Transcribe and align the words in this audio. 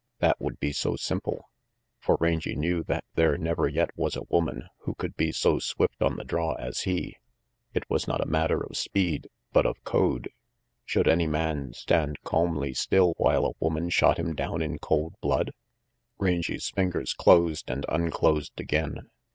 That 0.17 0.41
would 0.41 0.59
be 0.59 0.71
so 0.71 0.95
simple. 0.95 1.51
For 1.99 2.17
Rangy 2.19 2.53
RANGY 2.55 2.69
PETE 2.69 2.75
287 2.87 3.11
knew 3.13 3.13
there 3.13 3.37
never 3.37 3.67
yet 3.67 3.91
was 3.95 4.15
a 4.15 4.23
woman 4.29 4.67
who 4.79 4.95
could 4.95 5.15
be 5.15 5.31
so 5.31 5.59
swift 5.59 6.01
on 6.01 6.15
the 6.17 6.23
draw 6.23 6.53
as 6.55 6.81
he. 6.89 7.17
It 7.75 7.87
was 7.87 8.07
not 8.07 8.19
a 8.19 8.25
matter 8.25 8.61
of 8.63 8.75
speed, 8.75 9.29
but 9.53 9.67
of 9.67 9.83
code. 9.83 10.31
Should 10.85 11.07
any 11.07 11.27
man 11.27 11.73
stand 11.73 12.17
calmly 12.23 12.73
still 12.73 13.13
while 13.17 13.45
a 13.45 13.53
woman 13.59 13.91
shot 13.91 14.17
him 14.17 14.33
down 14.33 14.63
in 14.63 14.79
cold 14.79 15.13
blood? 15.21 15.51
Rangy 16.17 16.57
's 16.57 16.71
fingers 16.71 17.13
closed 17.13 17.69
and 17.69 17.85
unclosed 17.87 18.59
again. 18.59 19.11